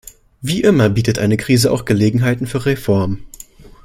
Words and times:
Wie 0.41 0.61
immer 0.63 0.89
bietet 0.89 1.19
eine 1.19 1.37
Krise 1.37 1.71
auch 1.71 1.85
Gelegenheiten 1.85 2.47
für 2.47 2.65
Reformen. 2.65 3.23